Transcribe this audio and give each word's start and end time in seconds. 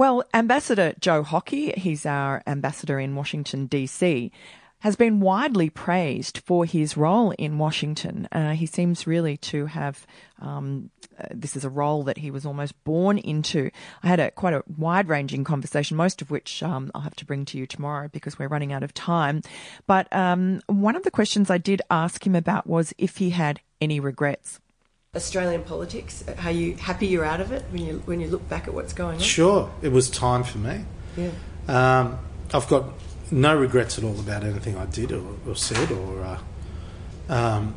Well, 0.00 0.24
Ambassador 0.32 0.94
Joe 0.98 1.22
Hockey, 1.22 1.72
he's 1.72 2.06
our 2.06 2.42
ambassador 2.46 2.98
in 2.98 3.14
Washington, 3.14 3.66
D.C., 3.66 4.32
has 4.78 4.96
been 4.96 5.20
widely 5.20 5.68
praised 5.68 6.38
for 6.38 6.64
his 6.64 6.96
role 6.96 7.32
in 7.32 7.58
Washington. 7.58 8.26
Uh, 8.32 8.52
he 8.52 8.64
seems 8.64 9.06
really 9.06 9.36
to 9.36 9.66
have, 9.66 10.06
um, 10.40 10.88
uh, 11.18 11.26
this 11.32 11.54
is 11.54 11.66
a 11.66 11.68
role 11.68 12.02
that 12.04 12.16
he 12.16 12.30
was 12.30 12.46
almost 12.46 12.82
born 12.82 13.18
into. 13.18 13.70
I 14.02 14.06
had 14.06 14.20
a 14.20 14.30
quite 14.30 14.54
a 14.54 14.64
wide 14.74 15.06
ranging 15.06 15.44
conversation, 15.44 15.98
most 15.98 16.22
of 16.22 16.30
which 16.30 16.62
um, 16.62 16.90
I'll 16.94 17.02
have 17.02 17.16
to 17.16 17.26
bring 17.26 17.44
to 17.44 17.58
you 17.58 17.66
tomorrow 17.66 18.08
because 18.08 18.38
we're 18.38 18.48
running 18.48 18.72
out 18.72 18.82
of 18.82 18.94
time. 18.94 19.42
But 19.86 20.10
um, 20.16 20.62
one 20.66 20.96
of 20.96 21.02
the 21.02 21.10
questions 21.10 21.50
I 21.50 21.58
did 21.58 21.82
ask 21.90 22.26
him 22.26 22.34
about 22.34 22.66
was 22.66 22.94
if 22.96 23.18
he 23.18 23.28
had 23.28 23.60
any 23.82 24.00
regrets. 24.00 24.60
Australian 25.16 25.64
politics? 25.64 26.22
Are 26.44 26.52
you 26.52 26.76
happy 26.76 27.08
you're 27.08 27.24
out 27.24 27.40
of 27.40 27.50
it 27.50 27.64
when 27.72 27.84
you 27.84 28.00
when 28.04 28.20
you 28.20 28.28
look 28.28 28.48
back 28.48 28.68
at 28.68 28.74
what's 28.74 28.92
going 28.92 29.16
on? 29.16 29.20
Sure, 29.20 29.68
it 29.82 29.90
was 29.90 30.08
time 30.08 30.44
for 30.44 30.58
me. 30.58 30.84
Yeah. 31.16 31.30
Um, 31.66 32.20
I've 32.54 32.68
got 32.68 32.84
no 33.32 33.56
regrets 33.56 33.98
at 33.98 34.04
all 34.04 34.20
about 34.20 34.44
anything 34.44 34.76
I 34.76 34.86
did 34.86 35.10
or, 35.10 35.34
or 35.48 35.56
said, 35.56 35.90
or 35.90 36.22
uh, 36.22 36.38
um, 37.28 37.74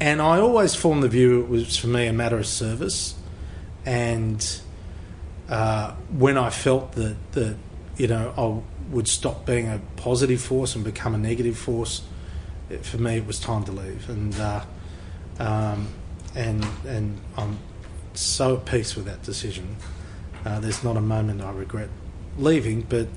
and 0.00 0.22
I 0.22 0.40
always 0.40 0.74
formed 0.74 1.02
the 1.02 1.10
view 1.10 1.40
it 1.42 1.50
was 1.50 1.76
for 1.76 1.88
me 1.88 2.06
a 2.06 2.12
matter 2.14 2.38
of 2.38 2.46
service, 2.46 3.16
and 3.84 4.42
uh, 5.50 5.92
when 6.08 6.38
I 6.38 6.48
felt 6.48 6.92
that 6.92 7.16
that 7.32 7.56
you 7.98 8.06
know 8.06 8.32
I 8.38 8.94
would 8.94 9.08
stop 9.08 9.44
being 9.44 9.68
a 9.68 9.78
positive 9.96 10.40
force 10.40 10.74
and 10.74 10.86
become 10.86 11.14
a 11.14 11.18
negative 11.18 11.58
force, 11.58 12.00
it, 12.70 12.86
for 12.86 12.96
me 12.96 13.18
it 13.18 13.26
was 13.26 13.38
time 13.38 13.62
to 13.64 13.72
leave, 13.72 14.08
and 14.08 14.34
uh, 14.40 14.64
um, 15.38 15.88
and 16.34 16.64
and 16.86 17.18
I'm 17.36 17.58
so 18.14 18.56
at 18.56 18.64
peace 18.66 18.96
with 18.96 19.04
that 19.06 19.22
decision. 19.22 19.76
Uh, 20.44 20.60
there's 20.60 20.82
not 20.82 20.96
a 20.96 21.00
moment 21.00 21.42
I 21.42 21.50
regret 21.52 21.88
leaving, 22.38 22.82
but 22.82 23.08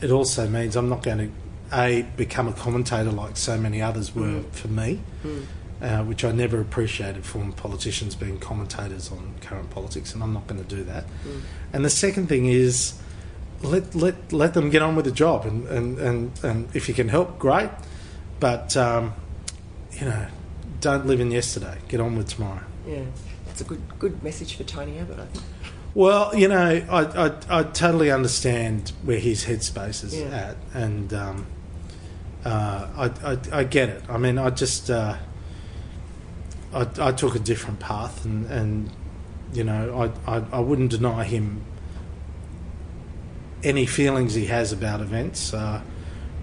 it 0.00 0.10
also 0.10 0.48
means 0.48 0.76
I'm 0.76 0.88
not 0.88 1.02
going 1.02 1.18
to 1.18 1.30
a 1.74 2.02
become 2.16 2.48
a 2.48 2.52
commentator 2.52 3.10
like 3.10 3.36
so 3.36 3.56
many 3.56 3.80
others 3.80 4.14
were 4.14 4.26
Mm. 4.42 4.50
for 4.52 4.68
me, 4.68 5.00
Mm. 5.24 5.42
uh, 5.80 6.04
which 6.04 6.22
I 6.24 6.30
never 6.32 6.60
appreciated 6.60 7.24
former 7.24 7.52
politicians 7.52 8.14
being 8.14 8.38
commentators 8.38 9.10
on 9.10 9.34
current 9.40 9.70
politics, 9.70 10.12
and 10.12 10.22
I'm 10.22 10.34
not 10.34 10.46
going 10.46 10.62
to 10.62 10.76
do 10.76 10.84
that. 10.84 11.04
Mm. 11.26 11.40
And 11.72 11.84
the 11.84 11.90
second 11.90 12.26
thing 12.28 12.46
is 12.46 12.94
let 13.62 13.94
let 13.94 14.32
let 14.32 14.52
them 14.54 14.68
get 14.70 14.82
on 14.82 14.96
with 14.96 15.06
the 15.06 15.12
job, 15.12 15.46
and 15.46 15.66
and 15.68 15.98
and, 15.98 16.32
and 16.44 16.68
if 16.74 16.88
you 16.88 16.94
can 16.94 17.08
help, 17.08 17.38
great, 17.38 17.70
but 18.38 18.76
um, 18.76 19.14
you 19.92 20.04
know, 20.04 20.26
don't 20.82 21.06
live 21.06 21.20
in 21.20 21.30
yesterday. 21.30 21.78
Get 21.88 22.00
on 22.00 22.16
with 22.16 22.28
tomorrow. 22.28 22.60
Yeah. 22.86 23.04
That's 23.46 23.62
a 23.62 23.64
good 23.64 23.80
good 23.98 24.22
message 24.22 24.56
for 24.56 24.64
Tony 24.64 24.98
Abbott, 24.98 25.18
I 25.20 25.26
think. 25.26 25.44
Well, 25.94 26.34
you 26.34 26.48
know, 26.48 26.84
I, 26.90 27.26
I, 27.26 27.32
I 27.50 27.62
totally 27.64 28.10
understand 28.10 28.92
where 29.02 29.18
his 29.18 29.44
headspace 29.44 30.02
is 30.04 30.18
Yeah. 30.18 30.26
at, 30.26 30.56
and 30.74 31.12
um, 31.12 31.46
uh, 32.44 32.88
I, 32.96 33.32
I, 33.32 33.38
I 33.60 33.64
get 33.64 33.88
it. 33.90 34.02
I 34.08 34.16
mean, 34.16 34.38
I 34.38 34.48
just 34.50 34.90
uh, 34.90 35.16
I, 36.72 36.86
I 36.98 37.12
took 37.12 37.34
a 37.36 37.38
different 37.38 37.78
path, 37.78 38.24
and, 38.24 38.46
and 38.46 38.90
you 39.52 39.64
know, 39.64 40.10
I, 40.26 40.36
I, 40.38 40.42
I 40.52 40.60
wouldn't 40.60 40.90
deny 40.90 41.24
him 41.24 41.62
any 43.62 43.84
feelings 43.86 44.34
he 44.34 44.46
has 44.46 44.72
about 44.72 45.00
events, 45.02 45.52
uh, 45.54 45.82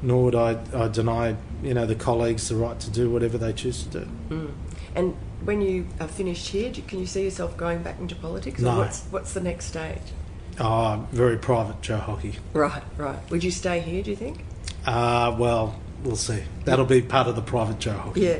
nor 0.02 0.24
would 0.26 0.36
I, 0.36 0.60
I 0.74 0.88
deny 0.88 1.36
you 1.64 1.74
know 1.74 1.86
the 1.86 1.96
colleagues 1.96 2.50
the 2.50 2.56
right 2.56 2.80
to 2.80 2.90
do 2.90 3.10
whatever 3.10 3.38
they 3.38 3.54
choose 3.54 3.84
to 3.84 4.00
do. 4.00 4.12
Mm. 4.30 4.52
And 4.96 5.16
when 5.44 5.62
you 5.62 5.88
are 6.00 6.08
finished 6.08 6.50
here, 6.50 6.72
do, 6.72 6.82
can 6.82 7.00
you 7.00 7.06
see 7.06 7.24
yourself 7.24 7.56
going 7.56 7.84
back 7.84 8.00
into 8.00 8.16
politics? 8.16 8.60
No. 8.60 8.76
Or 8.76 8.78
what's, 8.80 9.04
what's 9.06 9.34
the 9.34 9.42
next 9.42 9.66
stage? 9.66 10.02
Oh, 10.60 11.08
very 11.12 11.38
private, 11.38 11.82
Joe 11.82 11.98
Hockey. 11.98 12.36
Right, 12.54 12.84
right. 12.98 13.18
Would 13.30 13.44
you 13.44 13.52
stay 13.52 13.80
here, 13.80 14.04
do 14.04 14.10
you 14.10 14.16
think? 14.16 14.44
Uh, 14.86 15.36
well, 15.40 15.80
we'll 16.04 16.16
see. 16.16 16.44
That'll 16.66 16.86
be 16.86 17.02
part 17.02 17.28
of 17.28 17.36
the 17.36 17.42
private 17.42 17.80
Joe 17.80 17.94
Hockey. 17.94 18.22
Yeah. 18.22 18.40